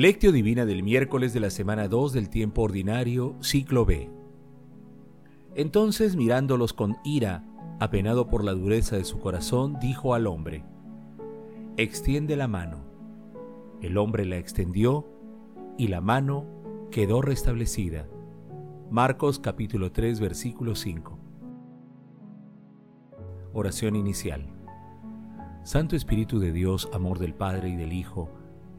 Lectio 0.00 0.32
Divina 0.32 0.64
del 0.64 0.82
miércoles 0.82 1.34
de 1.34 1.40
la 1.40 1.50
semana 1.50 1.86
2 1.86 2.14
del 2.14 2.30
tiempo 2.30 2.62
ordinario, 2.62 3.36
ciclo 3.42 3.84
B. 3.84 4.08
Entonces 5.54 6.16
mirándolos 6.16 6.72
con 6.72 6.96
ira, 7.04 7.44
apenado 7.80 8.26
por 8.26 8.42
la 8.42 8.52
dureza 8.52 8.96
de 8.96 9.04
su 9.04 9.18
corazón, 9.18 9.76
dijo 9.78 10.14
al 10.14 10.26
hombre, 10.26 10.64
Extiende 11.76 12.34
la 12.36 12.48
mano. 12.48 12.78
El 13.82 13.98
hombre 13.98 14.24
la 14.24 14.38
extendió 14.38 15.06
y 15.76 15.88
la 15.88 16.00
mano 16.00 16.46
quedó 16.90 17.20
restablecida. 17.20 18.08
Marcos 18.90 19.38
capítulo 19.38 19.92
3 19.92 20.18
versículo 20.18 20.76
5. 20.76 21.18
Oración 23.52 23.96
inicial. 23.96 24.46
Santo 25.62 25.94
Espíritu 25.94 26.38
de 26.38 26.52
Dios, 26.52 26.88
amor 26.94 27.18
del 27.18 27.34
Padre 27.34 27.68
y 27.68 27.76
del 27.76 27.92
Hijo, 27.92 28.39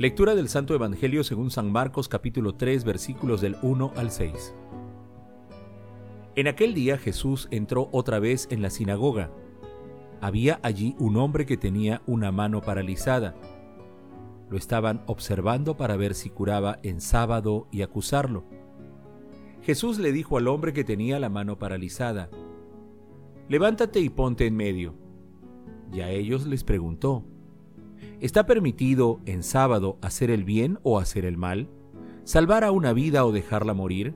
Lectura 0.00 0.34
del 0.34 0.48
Santo 0.48 0.74
Evangelio 0.74 1.22
según 1.24 1.50
San 1.50 1.70
Marcos 1.70 2.08
capítulo 2.08 2.54
3 2.54 2.84
versículos 2.84 3.42
del 3.42 3.58
1 3.60 3.92
al 3.96 4.10
6. 4.10 4.54
En 6.36 6.48
aquel 6.48 6.72
día 6.72 6.96
Jesús 6.96 7.48
entró 7.50 7.90
otra 7.92 8.18
vez 8.18 8.48
en 8.50 8.62
la 8.62 8.70
sinagoga. 8.70 9.30
Había 10.22 10.58
allí 10.62 10.96
un 10.98 11.18
hombre 11.18 11.44
que 11.44 11.58
tenía 11.58 12.00
una 12.06 12.32
mano 12.32 12.62
paralizada. 12.62 13.34
Lo 14.48 14.56
estaban 14.56 15.02
observando 15.04 15.76
para 15.76 15.96
ver 15.96 16.14
si 16.14 16.30
curaba 16.30 16.78
en 16.82 17.02
sábado 17.02 17.68
y 17.70 17.82
acusarlo. 17.82 18.44
Jesús 19.60 19.98
le 19.98 20.12
dijo 20.12 20.38
al 20.38 20.48
hombre 20.48 20.72
que 20.72 20.82
tenía 20.82 21.20
la 21.20 21.28
mano 21.28 21.58
paralizada, 21.58 22.30
Levántate 23.50 24.00
y 24.00 24.08
ponte 24.08 24.46
en 24.46 24.56
medio. 24.56 24.94
Y 25.92 26.00
a 26.00 26.08
ellos 26.08 26.46
les 26.46 26.64
preguntó, 26.64 27.26
¿Está 28.20 28.44
permitido 28.44 29.18
en 29.24 29.42
sábado 29.42 29.96
hacer 30.02 30.30
el 30.30 30.44
bien 30.44 30.78
o 30.82 30.98
hacer 30.98 31.24
el 31.24 31.38
mal? 31.38 31.70
¿Salvar 32.24 32.64
a 32.64 32.70
una 32.70 32.92
vida 32.92 33.24
o 33.24 33.32
dejarla 33.32 33.72
morir? 33.72 34.14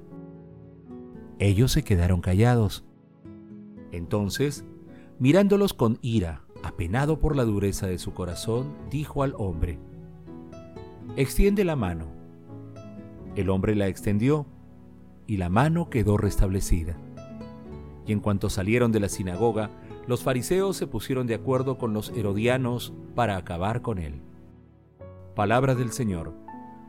Ellos 1.39 1.73
se 1.73 1.85
quedaron 1.85 2.21
callados. 2.21 2.85
Entonces, 3.93 4.67
mirándolos 5.19 5.73
con 5.73 5.99
ira, 6.03 6.45
apenado 6.63 7.19
por 7.19 7.35
la 7.35 7.45
dureza 7.45 7.87
de 7.87 7.99
su 7.99 8.13
corazón, 8.13 8.75
dijo 8.91 9.23
al 9.23 9.35
hombre, 9.39 9.79
Extiende 11.17 11.65
la 11.65 11.77
mano. 11.77 12.09
El 13.37 13.49
hombre 13.49 13.75
la 13.75 13.89
extendió, 13.89 14.47
y 15.27 15.39
la 15.39 15.49
mano 15.49 15.89
quedó 15.89 16.19
restablecida. 16.19 16.99
Y 18.07 18.13
en 18.13 18.21
cuanto 18.21 18.51
salieron 18.51 18.93
de 18.93 19.01
la 19.01 19.09
sinagoga, 19.09 19.71
los 20.07 20.23
fariseos 20.23 20.77
se 20.77 20.87
pusieron 20.87 21.27
de 21.27 21.35
acuerdo 21.35 21.79
con 21.79 21.93
los 21.93 22.11
herodianos 22.11 22.93
para 23.15 23.37
acabar 23.37 23.83
con 23.83 23.99
él. 23.99 24.21
Palabra 25.35 25.75
del 25.75 25.93
Señor. 25.93 26.35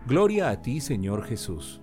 Gloria 0.07 0.49
a 0.49 0.61
ti, 0.61 0.81
Señor 0.81 1.23
Jesús. 1.23 1.81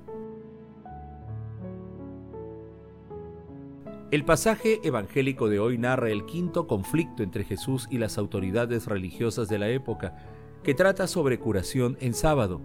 El 4.13 4.27
pasaje 4.27 4.79
evangélico 4.85 5.49
de 5.49 5.59
hoy 5.59 5.79
narra 5.79 6.11
el 6.11 6.27
quinto 6.27 6.67
conflicto 6.67 7.23
entre 7.23 7.45
Jesús 7.45 7.89
y 7.91 7.97
las 7.97 8.19
autoridades 8.19 8.87
religiosas 8.87 9.49
de 9.49 9.59
la 9.59 9.71
época, 9.71 10.15
que 10.63 10.75
trata 10.75 11.07
sobre 11.07 11.39
curación 11.39 11.97
en 11.99 12.13
sábado. 12.13 12.61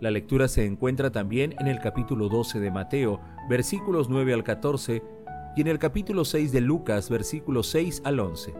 La 0.00 0.10
lectura 0.10 0.48
se 0.48 0.66
encuentra 0.66 1.10
también 1.10 1.54
en 1.58 1.66
el 1.66 1.80
capítulo 1.80 2.28
12 2.28 2.60
de 2.60 2.70
Mateo, 2.70 3.20
versículos 3.48 4.10
9 4.10 4.34
al 4.34 4.44
14, 4.44 5.02
y 5.56 5.60
en 5.60 5.66
el 5.66 5.78
capítulo 5.78 6.24
6 6.24 6.52
de 6.52 6.60
Lucas, 6.60 7.10
versículos 7.10 7.66
6 7.68 8.02
al 8.04 8.20
11. 8.20 8.54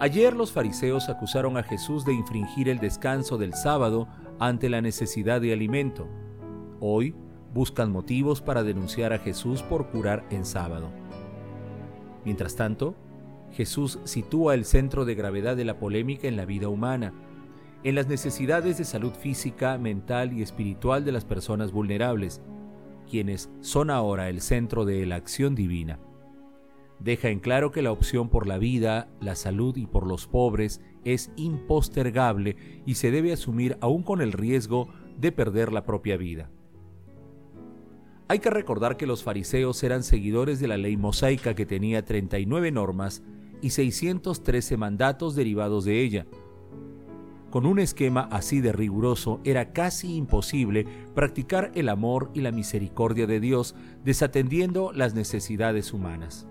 Ayer 0.00 0.34
los 0.34 0.52
fariseos 0.52 1.08
acusaron 1.08 1.56
a 1.56 1.62
Jesús 1.62 2.04
de 2.04 2.12
infringir 2.12 2.68
el 2.68 2.78
descanso 2.78 3.38
del 3.38 3.54
sábado 3.54 4.08
ante 4.38 4.68
la 4.68 4.80
necesidad 4.80 5.40
de 5.40 5.52
alimento. 5.52 6.06
Hoy 6.80 7.14
buscan 7.54 7.90
motivos 7.90 8.42
para 8.42 8.62
denunciar 8.62 9.12
a 9.12 9.18
Jesús 9.18 9.62
por 9.62 9.88
curar 9.88 10.26
en 10.30 10.44
sábado. 10.44 10.90
Mientras 12.24 12.56
tanto, 12.56 12.94
Jesús 13.52 13.98
sitúa 14.04 14.54
el 14.54 14.64
centro 14.64 15.04
de 15.04 15.14
gravedad 15.14 15.56
de 15.56 15.64
la 15.64 15.78
polémica 15.78 16.28
en 16.28 16.36
la 16.36 16.44
vida 16.44 16.68
humana, 16.68 17.14
en 17.84 17.94
las 17.94 18.08
necesidades 18.08 18.78
de 18.78 18.84
salud 18.84 19.12
física, 19.12 19.78
mental 19.78 20.32
y 20.32 20.42
espiritual 20.42 21.04
de 21.04 21.12
las 21.12 21.24
personas 21.24 21.72
vulnerables, 21.72 22.42
quienes 23.06 23.50
son 23.60 23.90
ahora 23.90 24.28
el 24.28 24.40
centro 24.40 24.84
de 24.84 25.06
la 25.06 25.16
acción 25.16 25.54
divina. 25.54 25.98
Deja 26.98 27.28
en 27.28 27.40
claro 27.40 27.70
que 27.70 27.82
la 27.82 27.92
opción 27.92 28.28
por 28.28 28.46
la 28.46 28.58
vida, 28.58 29.08
la 29.20 29.34
salud 29.34 29.76
y 29.76 29.86
por 29.86 30.06
los 30.06 30.26
pobres 30.26 30.80
es 31.04 31.30
impostergable 31.36 32.56
y 32.86 32.94
se 32.94 33.10
debe 33.10 33.32
asumir 33.32 33.76
aún 33.80 34.02
con 34.02 34.20
el 34.20 34.32
riesgo 34.32 34.88
de 35.18 35.32
perder 35.32 35.72
la 35.72 35.84
propia 35.84 36.16
vida. 36.16 36.50
Hay 38.28 38.40
que 38.40 38.50
recordar 38.50 38.96
que 38.96 39.06
los 39.06 39.22
fariseos 39.22 39.82
eran 39.84 40.02
seguidores 40.02 40.58
de 40.58 40.68
la 40.68 40.76
ley 40.76 40.96
mosaica 40.96 41.54
que 41.54 41.64
tenía 41.64 42.04
39 42.04 42.72
normas 42.72 43.22
y 43.62 43.70
613 43.70 44.76
mandatos 44.76 45.36
derivados 45.36 45.84
de 45.84 46.02
ella, 46.02 46.26
con 47.50 47.66
un 47.66 47.78
esquema 47.78 48.28
así 48.30 48.60
de 48.60 48.72
riguroso 48.72 49.40
era 49.44 49.72
casi 49.72 50.16
imposible 50.16 50.86
practicar 51.14 51.70
el 51.74 51.88
amor 51.88 52.30
y 52.34 52.40
la 52.40 52.52
misericordia 52.52 53.26
de 53.26 53.40
Dios 53.40 53.74
desatendiendo 54.04 54.92
las 54.92 55.14
necesidades 55.14 55.92
humanas. 55.92 56.46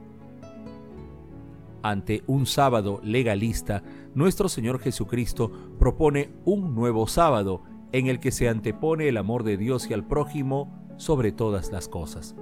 Ante 1.84 2.24
un 2.26 2.48
sábado 2.48 3.00
legalista, 3.04 3.84
nuestro 4.16 4.50
Señor 4.50 4.80
Jesucristo 4.80 5.52
propone 5.78 6.32
un 6.44 6.74
nuevo 6.74 7.08
sábado 7.08 7.62
en 7.92 8.08
el 8.08 8.20
que 8.20 8.32
se 8.32 8.50
antepone 8.50 9.08
el 9.08 9.18
amor 9.18 9.44
de 9.44 9.58
Dios 9.58 9.90
y 9.90 9.94
al 9.94 10.08
prójimo 10.08 10.74
sobre 10.98 11.32
todas 11.32 11.72
las 11.72 11.88
cosas. 11.88 12.36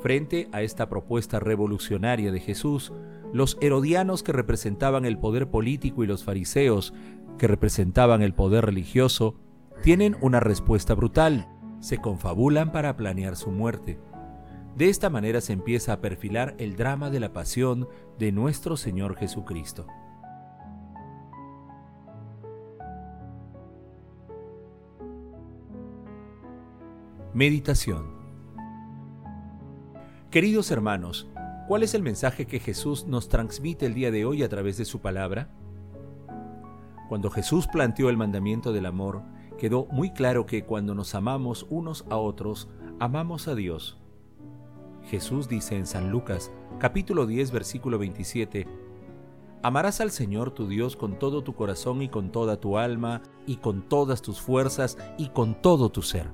Frente 0.00 0.48
a 0.52 0.62
esta 0.62 0.88
propuesta 0.88 1.40
revolucionaria 1.40 2.32
de 2.32 2.40
Jesús, 2.40 2.90
los 3.32 3.58
herodianos 3.60 4.22
que 4.22 4.32
representaban 4.32 5.04
el 5.04 5.18
poder 5.18 5.50
político 5.50 6.02
y 6.04 6.06
los 6.06 6.24
fariseos 6.24 6.92
que 7.38 7.46
representaban 7.46 8.22
el 8.22 8.34
poder 8.34 8.66
religioso 8.66 9.36
tienen 9.82 10.16
una 10.20 10.40
respuesta 10.40 10.94
brutal. 10.94 11.48
Se 11.80 11.98
confabulan 11.98 12.72
para 12.72 12.96
planear 12.96 13.36
su 13.36 13.50
muerte. 13.50 13.98
De 14.76 14.88
esta 14.88 15.10
manera 15.10 15.40
se 15.40 15.52
empieza 15.52 15.92
a 15.92 16.00
perfilar 16.00 16.54
el 16.58 16.76
drama 16.76 17.10
de 17.10 17.20
la 17.20 17.32
pasión 17.32 17.88
de 18.18 18.32
nuestro 18.32 18.76
Señor 18.76 19.16
Jesucristo. 19.16 19.86
Meditación 27.32 28.20
Queridos 30.30 30.70
hermanos, 30.70 31.28
¿Cuál 31.70 31.84
es 31.84 31.94
el 31.94 32.02
mensaje 32.02 32.48
que 32.48 32.58
Jesús 32.58 33.06
nos 33.06 33.28
transmite 33.28 33.86
el 33.86 33.94
día 33.94 34.10
de 34.10 34.24
hoy 34.24 34.42
a 34.42 34.48
través 34.48 34.76
de 34.76 34.84
su 34.84 34.98
palabra? 34.98 35.52
Cuando 37.08 37.30
Jesús 37.30 37.68
planteó 37.68 38.10
el 38.10 38.16
mandamiento 38.16 38.72
del 38.72 38.86
amor, 38.86 39.22
quedó 39.56 39.86
muy 39.86 40.10
claro 40.10 40.46
que 40.46 40.64
cuando 40.64 40.96
nos 40.96 41.14
amamos 41.14 41.68
unos 41.70 42.04
a 42.10 42.16
otros, 42.16 42.68
amamos 42.98 43.46
a 43.46 43.54
Dios. 43.54 44.00
Jesús 45.04 45.46
dice 45.46 45.76
en 45.76 45.86
San 45.86 46.10
Lucas, 46.10 46.50
capítulo 46.80 47.24
10, 47.24 47.52
versículo 47.52 48.00
27, 48.00 48.66
Amarás 49.62 50.00
al 50.00 50.10
Señor 50.10 50.50
tu 50.50 50.66
Dios 50.66 50.96
con 50.96 51.20
todo 51.20 51.44
tu 51.44 51.54
corazón 51.54 52.02
y 52.02 52.08
con 52.08 52.32
toda 52.32 52.58
tu 52.58 52.78
alma 52.78 53.22
y 53.46 53.58
con 53.58 53.88
todas 53.88 54.22
tus 54.22 54.40
fuerzas 54.40 54.98
y 55.18 55.28
con 55.28 55.62
todo 55.62 55.88
tu 55.88 56.02
ser, 56.02 56.32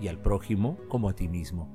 y 0.00 0.06
al 0.06 0.20
prójimo 0.20 0.78
como 0.86 1.08
a 1.08 1.14
ti 1.14 1.26
mismo. 1.26 1.68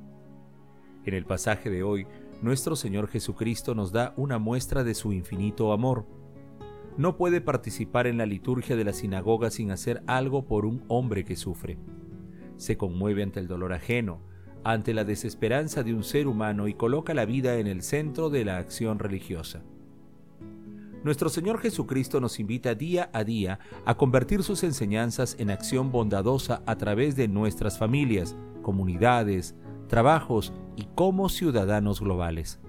En 1.04 1.16
el 1.16 1.26
pasaje 1.26 1.70
de 1.72 1.82
hoy, 1.82 2.06
nuestro 2.42 2.76
Señor 2.76 3.08
Jesucristo 3.08 3.76
nos 3.76 3.92
da 3.92 4.14
una 4.18 4.40
muestra 4.40 4.84
de 4.84 4.96
su 4.96 5.14
infinito 5.14 5.74
amor. 5.74 6.08
No 6.98 7.16
puede 7.16 7.40
participar 7.40 8.08
en 8.08 8.18
la 8.18 8.26
liturgia 8.26 8.76
de 8.76 8.84
la 8.84 8.94
sinagoga 8.94 9.52
sin 9.52 9.72
hacer 9.72 10.04
algo 10.08 10.46
por 10.46 10.66
un 10.66 10.84
hombre 10.88 11.24
que 11.24 11.36
sufre. 11.36 11.78
Se 12.58 12.78
conmueve 12.78 13.24
ante 13.24 13.40
el 13.40 13.48
dolor 13.48 13.74
ajeno, 13.74 14.22
ante 14.64 14.94
la 14.94 15.04
desesperanza 15.04 15.84
de 15.84 15.94
un 15.94 16.04
ser 16.04 16.28
humano 16.28 16.68
y 16.68 16.74
coloca 16.74 17.14
la 17.14 17.26
vida 17.26 17.58
en 17.58 17.68
el 17.68 17.84
centro 17.84 18.30
de 18.30 18.46
la 18.46 18.58
acción 18.58 19.00
religiosa. 19.00 19.64
nuestro 21.04 21.30
Señor 21.30 21.60
Jesucristo 21.60 22.20
nos 22.20 22.40
invita 22.40 22.76
día 22.76 23.10
a 23.14 23.24
día 23.24 23.60
a 23.86 23.98
convertir 23.98 24.44
sus 24.44 24.64
enseñanzas 24.64 25.36
en 25.40 25.50
acción 25.50 25.92
bondadosa 25.92 26.62
a 26.68 26.76
través 26.78 27.16
de 27.16 27.28
nuestras 27.28 27.80
familias, 27.80 28.36
comunidades, 28.62 29.56
trabajos 29.92 30.52
y 30.76 30.88
como 30.96 31.30
ciudadanos 31.30 32.02
globales. 32.02 32.60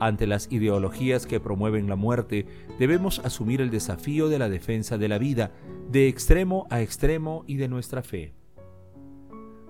Ante 0.00 0.26
las 0.26 0.50
ideologías 0.50 1.26
que 1.26 1.38
promueven 1.38 1.88
la 1.88 1.94
muerte, 1.94 2.46
debemos 2.78 3.20
asumir 3.20 3.60
el 3.60 3.70
desafío 3.70 4.28
de 4.28 4.40
la 4.40 4.48
defensa 4.48 4.98
de 4.98 5.06
la 5.08 5.18
vida, 5.18 5.52
de 5.90 6.08
extremo 6.08 6.66
a 6.70 6.80
extremo 6.80 7.44
y 7.46 7.56
de 7.56 7.68
nuestra 7.68 8.02
fe. 8.02 8.34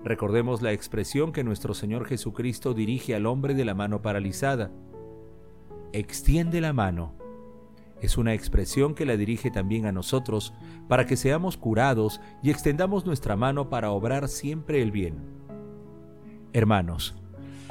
Recordemos 0.03 0.61
la 0.61 0.71
expresión 0.71 1.31
que 1.33 1.43
nuestro 1.43 1.75
Señor 1.75 2.07
Jesucristo 2.07 2.73
dirige 2.73 3.13
al 3.13 3.27
hombre 3.27 3.53
de 3.53 3.65
la 3.65 3.75
mano 3.75 4.01
paralizada. 4.01 4.71
Extiende 5.91 6.61
la 6.61 6.73
mano 6.73 7.13
es 8.03 8.17
una 8.17 8.33
expresión 8.33 8.95
que 8.95 9.05
la 9.05 9.15
dirige 9.15 9.49
también 9.49 9.85
a 9.85 9.93
nosotros 9.93 10.53
para 10.89 11.05
que 11.05 11.15
seamos 11.15 11.55
curados 11.55 12.19
y 12.41 12.51
extendamos 12.51 13.05
nuestra 13.05 13.37
mano 13.37 13.69
para 13.69 13.91
obrar 13.91 14.27
siempre 14.27 14.81
el 14.81 14.91
bien. 14.91 15.32
Hermanos, 16.55 17.15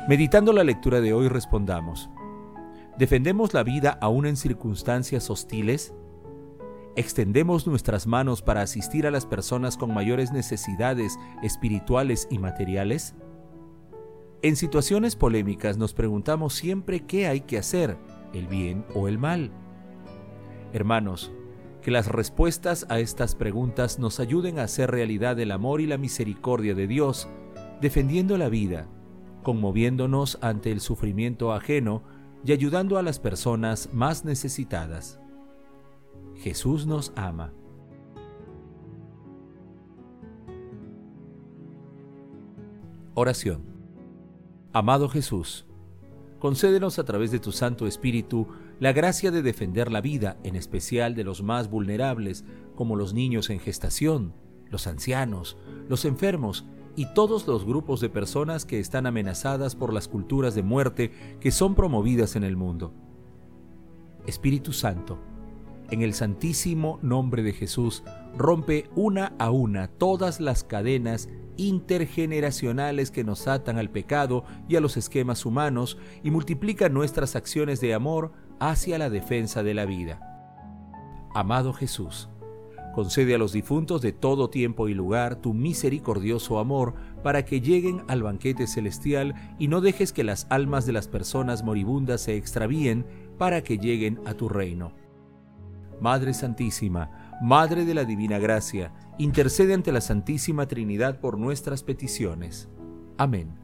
meditando 0.08 0.52
la 0.52 0.64
lectura 0.64 1.00
de 1.00 1.12
hoy 1.12 1.28
respondamos, 1.28 2.10
¿defendemos 2.98 3.54
la 3.54 3.62
vida 3.62 3.96
aún 4.00 4.26
en 4.26 4.36
circunstancias 4.36 5.30
hostiles? 5.30 5.94
¿Extendemos 6.96 7.68
nuestras 7.68 8.08
manos 8.08 8.42
para 8.42 8.62
asistir 8.62 9.06
a 9.06 9.12
las 9.12 9.24
personas 9.24 9.76
con 9.76 9.94
mayores 9.94 10.32
necesidades 10.32 11.16
espirituales 11.44 12.26
y 12.28 12.38
materiales? 12.38 13.14
En 14.42 14.56
situaciones 14.56 15.14
polémicas 15.14 15.78
nos 15.78 15.94
preguntamos 15.94 16.52
siempre 16.52 17.06
qué 17.06 17.28
hay 17.28 17.42
que 17.42 17.58
hacer, 17.58 17.96
el 18.34 18.48
bien 18.48 18.84
o 18.96 19.06
el 19.06 19.16
mal. 19.16 19.52
Hermanos, 20.72 21.30
que 21.82 21.92
las 21.92 22.08
respuestas 22.08 22.84
a 22.88 22.98
estas 22.98 23.36
preguntas 23.36 24.00
nos 24.00 24.18
ayuden 24.18 24.58
a 24.58 24.64
hacer 24.64 24.90
realidad 24.90 25.38
el 25.38 25.52
amor 25.52 25.80
y 25.80 25.86
la 25.86 25.98
misericordia 25.98 26.74
de 26.74 26.88
Dios, 26.88 27.28
defendiendo 27.82 28.38
la 28.38 28.48
vida, 28.48 28.86
conmoviéndonos 29.42 30.38
ante 30.40 30.70
el 30.70 30.80
sufrimiento 30.80 31.52
ajeno 31.52 32.04
y 32.44 32.52
ayudando 32.52 32.96
a 32.96 33.02
las 33.02 33.18
personas 33.18 33.90
más 33.92 34.24
necesitadas. 34.24 35.20
Jesús 36.36 36.86
nos 36.86 37.12
ama. 37.16 37.52
Oración. 43.14 43.64
Amado 44.72 45.08
Jesús, 45.08 45.66
concédenos 46.38 47.00
a 47.00 47.04
través 47.04 47.32
de 47.32 47.40
tu 47.40 47.50
Santo 47.50 47.88
Espíritu 47.88 48.46
la 48.78 48.92
gracia 48.92 49.32
de 49.32 49.42
defender 49.42 49.90
la 49.90 50.00
vida, 50.00 50.38
en 50.44 50.54
especial 50.54 51.16
de 51.16 51.24
los 51.24 51.42
más 51.42 51.68
vulnerables, 51.68 52.44
como 52.76 52.94
los 52.94 53.12
niños 53.12 53.50
en 53.50 53.58
gestación, 53.58 54.34
los 54.70 54.86
ancianos, 54.86 55.58
los 55.88 56.04
enfermos 56.04 56.64
y 56.96 57.06
todos 57.14 57.46
los 57.46 57.64
grupos 57.64 58.00
de 58.00 58.08
personas 58.08 58.64
que 58.64 58.80
están 58.80 59.06
amenazadas 59.06 59.76
por 59.76 59.92
las 59.92 60.08
culturas 60.08 60.54
de 60.54 60.62
muerte 60.62 61.12
que 61.40 61.50
son 61.50 61.74
promovidas 61.74 62.36
en 62.36 62.44
el 62.44 62.56
mundo. 62.56 62.92
Espíritu 64.26 64.72
Santo, 64.72 65.18
en 65.90 66.02
el 66.02 66.14
santísimo 66.14 66.98
nombre 67.02 67.42
de 67.42 67.52
Jesús, 67.52 68.02
rompe 68.36 68.88
una 68.94 69.34
a 69.38 69.50
una 69.50 69.88
todas 69.88 70.40
las 70.40 70.64
cadenas 70.64 71.28
intergeneracionales 71.56 73.10
que 73.10 73.24
nos 73.24 73.46
atan 73.46 73.78
al 73.78 73.90
pecado 73.90 74.44
y 74.68 74.76
a 74.76 74.80
los 74.80 74.96
esquemas 74.96 75.44
humanos 75.44 75.98
y 76.22 76.30
multiplica 76.30 76.88
nuestras 76.88 77.36
acciones 77.36 77.80
de 77.80 77.94
amor 77.94 78.32
hacia 78.58 78.98
la 78.98 79.10
defensa 79.10 79.62
de 79.62 79.74
la 79.74 79.84
vida. 79.84 80.20
Amado 81.34 81.72
Jesús, 81.72 82.28
concede 82.92 83.34
a 83.34 83.38
los 83.38 83.52
difuntos 83.52 84.02
de 84.02 84.12
todo 84.12 84.50
tiempo 84.50 84.88
y 84.88 84.94
lugar 84.94 85.36
tu 85.36 85.54
misericordioso 85.54 86.58
amor 86.58 86.94
para 87.22 87.44
que 87.44 87.60
lleguen 87.60 88.02
al 88.08 88.22
banquete 88.22 88.66
celestial 88.66 89.34
y 89.58 89.68
no 89.68 89.80
dejes 89.80 90.12
que 90.12 90.24
las 90.24 90.46
almas 90.50 90.86
de 90.86 90.92
las 90.92 91.08
personas 91.08 91.64
moribundas 91.64 92.20
se 92.20 92.36
extravíen 92.36 93.06
para 93.38 93.62
que 93.62 93.78
lleguen 93.78 94.20
a 94.26 94.34
tu 94.34 94.48
reino. 94.48 94.92
Madre 96.00 96.34
Santísima, 96.34 97.38
Madre 97.40 97.84
de 97.84 97.94
la 97.94 98.04
Divina 98.04 98.38
Gracia, 98.38 98.92
intercede 99.18 99.74
ante 99.74 99.92
la 99.92 100.00
Santísima 100.00 100.66
Trinidad 100.66 101.20
por 101.20 101.38
nuestras 101.38 101.82
peticiones. 101.82 102.68
Amén. 103.18 103.54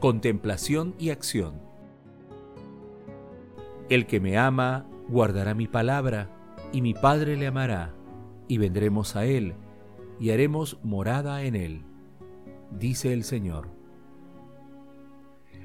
Contemplación 0.00 0.94
y 0.98 1.10
acción. 1.10 1.69
El 3.90 4.06
que 4.06 4.20
me 4.20 4.38
ama 4.38 4.86
guardará 5.08 5.52
mi 5.54 5.66
palabra, 5.66 6.30
y 6.72 6.80
mi 6.80 6.94
Padre 6.94 7.36
le 7.36 7.48
amará, 7.48 7.92
y 8.46 8.56
vendremos 8.56 9.16
a 9.16 9.26
él, 9.26 9.54
y 10.20 10.30
haremos 10.30 10.78
morada 10.84 11.42
en 11.42 11.56
él, 11.56 11.82
dice 12.70 13.12
el 13.12 13.24
Señor. 13.24 13.68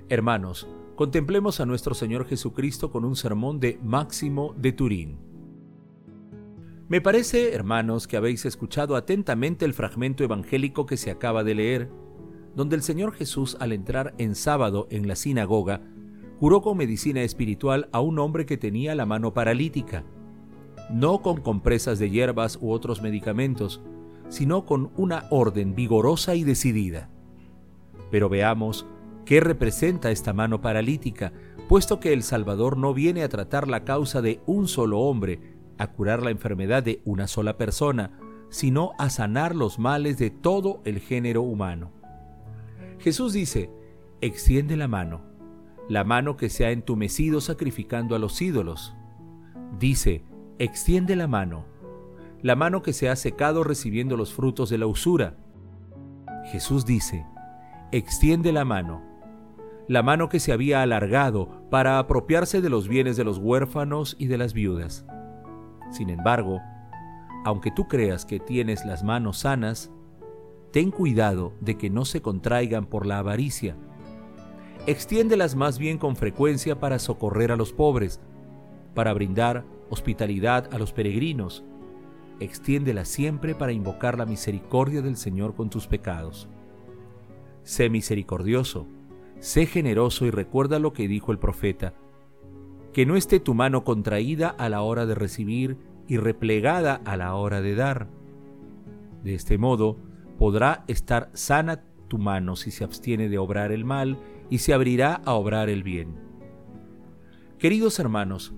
Hermanos, 0.09 0.67
contemplemos 0.95 1.59
a 1.59 1.67
nuestro 1.67 1.93
Señor 1.93 2.25
Jesucristo 2.25 2.91
con 2.91 3.05
un 3.05 3.15
sermón 3.15 3.59
de 3.59 3.79
Máximo 3.83 4.55
de 4.57 4.71
Turín. 4.71 5.19
Me 6.87 7.01
parece, 7.01 7.53
hermanos, 7.53 8.07
que 8.07 8.17
habéis 8.17 8.45
escuchado 8.45 8.95
atentamente 8.95 9.65
el 9.65 9.73
fragmento 9.75 10.23
evangélico 10.23 10.87
que 10.87 10.97
se 10.97 11.11
acaba 11.11 11.43
de 11.43 11.55
leer 11.55 11.91
donde 12.55 12.75
el 12.75 12.81
Señor 12.81 13.13
Jesús 13.13 13.57
al 13.59 13.73
entrar 13.73 14.15
en 14.17 14.33
sábado 14.33 14.87
en 14.89 15.07
la 15.07 15.15
sinagoga, 15.15 15.81
curó 16.39 16.61
con 16.61 16.77
medicina 16.77 17.21
espiritual 17.21 17.89
a 17.91 18.01
un 18.01 18.19
hombre 18.19 18.45
que 18.45 18.57
tenía 18.57 18.95
la 18.95 19.05
mano 19.05 19.33
paralítica, 19.33 20.03
no 20.91 21.21
con 21.21 21.41
compresas 21.41 21.99
de 21.99 22.09
hierbas 22.09 22.59
u 22.61 22.71
otros 22.71 23.01
medicamentos, 23.01 23.81
sino 24.29 24.65
con 24.65 24.91
una 24.97 25.25
orden 25.29 25.75
vigorosa 25.75 26.35
y 26.35 26.43
decidida. 26.43 27.09
Pero 28.11 28.29
veamos 28.29 28.85
qué 29.25 29.39
representa 29.39 30.11
esta 30.11 30.33
mano 30.33 30.61
paralítica, 30.61 31.33
puesto 31.67 31.99
que 31.99 32.13
el 32.13 32.23
Salvador 32.23 32.77
no 32.77 32.93
viene 32.93 33.23
a 33.23 33.29
tratar 33.29 33.67
la 33.67 33.83
causa 33.83 34.21
de 34.21 34.39
un 34.45 34.67
solo 34.67 34.99
hombre, 34.99 35.39
a 35.77 35.87
curar 35.87 36.21
la 36.21 36.29
enfermedad 36.29 36.83
de 36.83 37.01
una 37.05 37.27
sola 37.27 37.57
persona, 37.57 38.19
sino 38.49 38.91
a 38.97 39.09
sanar 39.09 39.55
los 39.55 39.79
males 39.79 40.17
de 40.17 40.29
todo 40.29 40.81
el 40.85 40.99
género 40.99 41.41
humano. 41.41 41.91
Jesús 42.99 43.33
dice, 43.33 43.69
extiende 44.21 44.77
la 44.77 44.87
mano, 44.87 45.21
la 45.87 46.03
mano 46.03 46.37
que 46.37 46.49
se 46.49 46.65
ha 46.65 46.71
entumecido 46.71 47.41
sacrificando 47.41 48.15
a 48.15 48.19
los 48.19 48.41
ídolos. 48.41 48.95
Dice, 49.79 50.23
extiende 50.57 51.15
la 51.15 51.27
mano, 51.27 51.65
la 52.41 52.55
mano 52.55 52.81
que 52.81 52.93
se 52.93 53.09
ha 53.09 53.15
secado 53.15 53.63
recibiendo 53.63 54.17
los 54.17 54.33
frutos 54.33 54.69
de 54.69 54.77
la 54.77 54.87
usura. 54.87 55.37
Jesús 56.45 56.85
dice, 56.85 57.25
extiende 57.91 58.51
la 58.51 58.65
mano, 58.65 59.01
la 59.87 60.01
mano 60.01 60.29
que 60.29 60.39
se 60.39 60.51
había 60.51 60.81
alargado 60.81 61.67
para 61.69 61.99
apropiarse 61.99 62.61
de 62.61 62.69
los 62.69 62.87
bienes 62.87 63.17
de 63.17 63.23
los 63.23 63.37
huérfanos 63.37 64.15
y 64.17 64.27
de 64.27 64.37
las 64.37 64.53
viudas. 64.53 65.05
Sin 65.91 66.09
embargo, 66.09 66.61
aunque 67.45 67.71
tú 67.71 67.87
creas 67.87 68.25
que 68.25 68.39
tienes 68.39 68.85
las 68.85 69.03
manos 69.03 69.39
sanas, 69.39 69.91
ten 70.71 70.89
cuidado 70.89 71.53
de 71.61 71.77
que 71.77 71.89
no 71.89 72.05
se 72.05 72.21
contraigan 72.21 72.87
por 72.87 73.05
la 73.05 73.19
avaricia. 73.19 73.77
Extiéndelas 74.87 75.55
más 75.55 75.79
bien 75.79 75.97
con 75.97 76.15
frecuencia 76.15 76.79
para 76.79 76.99
socorrer 76.99 77.51
a 77.51 77.55
los 77.55 77.73
pobres, 77.73 78.19
para 78.93 79.13
brindar 79.13 79.65
hospitalidad 79.89 80.71
a 80.71 80.77
los 80.77 80.93
peregrinos. 80.93 81.63
Extiéndelas 82.39 83.07
siempre 83.07 83.55
para 83.55 83.71
invocar 83.71 84.15
la 84.15 84.27
misericordia 84.27 85.01
del 85.01 85.17
Señor 85.17 85.55
con 85.55 85.71
tus 85.71 85.87
pecados. 85.87 86.47
Sé 87.63 87.89
misericordioso, 87.89 88.85
sé 89.39 89.65
generoso 89.65 90.27
y 90.27 90.29
recuerda 90.29 90.77
lo 90.77 90.93
que 90.93 91.07
dijo 91.07 91.31
el 91.31 91.39
profeta. 91.39 91.95
Que 92.93 93.07
no 93.07 93.15
esté 93.15 93.39
tu 93.39 93.55
mano 93.55 93.83
contraída 93.83 94.49
a 94.49 94.69
la 94.69 94.83
hora 94.83 95.07
de 95.07 95.15
recibir 95.15 95.77
y 96.07 96.17
replegada 96.17 97.01
a 97.05 97.17
la 97.17 97.33
hora 97.33 97.61
de 97.61 97.73
dar. 97.73 98.07
De 99.23 99.33
este 99.33 99.57
modo, 99.57 99.97
podrá 100.37 100.83
estar 100.87 101.31
sana 101.33 101.83
tu 102.07 102.19
mano 102.19 102.55
si 102.55 102.69
se 102.69 102.83
abstiene 102.83 103.29
de 103.29 103.39
obrar 103.39 103.71
el 103.71 103.83
mal 103.83 104.19
y 104.49 104.59
se 104.59 104.73
abrirá 104.73 105.21
a 105.25 105.33
obrar 105.33 105.69
el 105.69 105.83
bien. 105.83 106.15
Queridos 107.57 107.99
hermanos, 107.99 108.53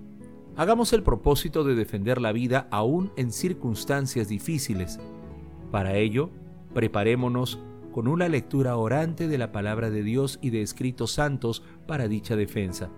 hagamos 0.56 0.92
el 0.92 1.02
propósito 1.02 1.64
de 1.64 1.74
defender 1.74 2.20
la 2.20 2.32
vida 2.32 2.68
aún 2.70 3.12
en 3.16 3.32
circunstancias 3.32 4.28
difíciles. 4.28 4.98
Para 5.70 5.96
ello, 5.96 6.30
preparémonos 6.74 7.58
con 7.92 8.08
una 8.08 8.28
lectura 8.28 8.76
orante 8.76 9.28
de 9.28 9.38
la 9.38 9.52
palabra 9.52 9.90
de 9.90 10.02
Dios 10.02 10.38
y 10.42 10.50
de 10.50 10.62
escritos 10.62 11.12
santos 11.12 11.62
para 11.86 12.08
dicha 12.08 12.36
defensa. 12.36 12.90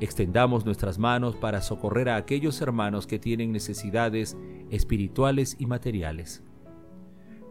Extendamos 0.00 0.66
nuestras 0.66 0.98
manos 0.98 1.36
para 1.36 1.62
socorrer 1.62 2.10
a 2.10 2.16
aquellos 2.16 2.60
hermanos 2.60 3.06
que 3.06 3.18
tienen 3.18 3.50
necesidades 3.50 4.36
espirituales 4.70 5.56
y 5.58 5.66
materiales 5.66 6.42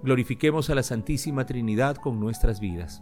glorifiquemos 0.05 0.69
a 0.69 0.75
la 0.75 0.83
Santísima 0.83 1.45
Trinidad 1.47 1.97
con 1.97 2.19
nuestras 2.19 2.59
vidas. 2.59 3.01